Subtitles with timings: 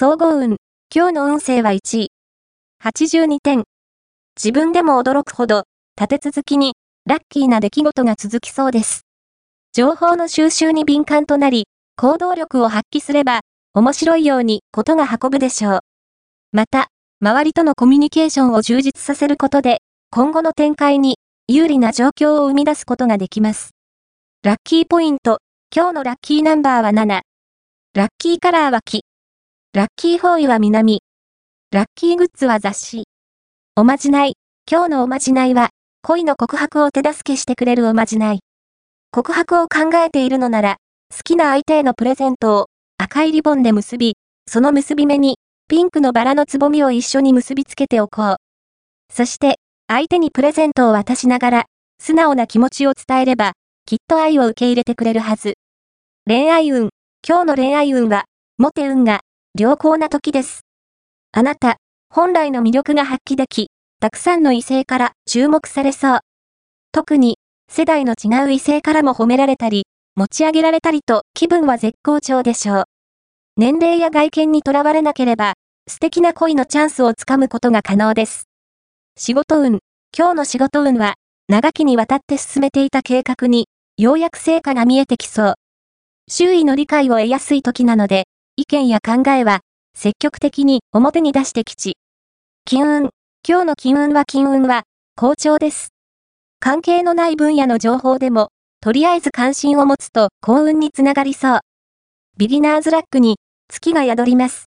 [0.00, 0.58] 総合運。
[0.94, 2.12] 今日の運勢は1位。
[2.84, 3.64] 82点。
[4.40, 5.64] 自分でも驚くほど、
[6.00, 6.74] 立て続きに、
[7.04, 9.00] ラッキーな出来事が続きそうです。
[9.72, 11.64] 情報の収集に敏感となり、
[11.96, 13.40] 行動力を発揮すれば、
[13.74, 15.80] 面白いようにことが運ぶでしょう。
[16.52, 16.86] また、
[17.20, 19.78] 周りとのコミュニケーションを充実させることで、
[20.12, 21.16] 今後の展開に
[21.48, 23.70] 有利な状況を生み出すことができます。
[24.44, 25.38] ラッキーポイント、
[25.74, 27.22] 今日のラッキーナンバーは7。
[27.94, 29.07] ラッキーカラーは木。
[29.78, 31.02] ラッキー方位は南。
[31.70, 33.04] ラッキーグッズは雑誌。
[33.76, 34.32] おまじない。
[34.68, 35.68] 今日のおまじないは、
[36.02, 38.40] 恋の告白を手助けしてくれるおまじない。
[39.12, 40.78] 告白を考えているのなら、
[41.16, 42.66] 好きな相手へのプレゼントを
[42.98, 44.16] 赤いリボンで結び、
[44.48, 45.36] その結び目に
[45.68, 48.36] ピンクのバラのつぼみを一緒に結びつけておこう。
[49.14, 51.64] そして、相手にプレゼントを渡しながら、
[52.00, 53.52] 素直な気持ちを伝えれば、
[53.86, 55.54] きっと愛を受け入れてくれるはず。
[56.26, 56.88] 恋愛運。
[57.24, 58.24] 今日の恋愛運は、
[58.58, 59.20] モテ運が
[59.58, 60.60] 良好な時です。
[61.32, 61.78] あなた、
[62.14, 66.20] 本来の魅力が発揮でき、たくさんの異性から注目されそう。
[66.92, 72.84] 特に、世代の違う異性からも褒められたり、持ち上げられたりと気分は絶好調でしょう。
[73.56, 75.54] 年齢や外見にとらわれなければ、
[75.88, 78.44] 素敵な恋のチャンスをつかむことが可能です。
[79.16, 79.80] 仕事運。
[80.16, 81.14] 今日の仕事運は、
[81.48, 85.54] 長きにわたって進めていた計画に、ようやく成果が見えてきそう。
[86.30, 88.28] 周囲の理解を得やすい時なので、
[88.58, 89.60] 意見や考えは、
[89.94, 91.96] 積極的に表に出してきち。
[92.64, 93.10] 金運。
[93.48, 94.82] 今日の金運は金運は、
[95.14, 95.90] 好調です。
[96.58, 98.48] 関係のない分野の情報でも、
[98.80, 101.60] とりあえず関心を持つと幸運につながりそう。
[102.36, 103.36] ビギナーズラックに
[103.68, 104.66] 月が宿ります。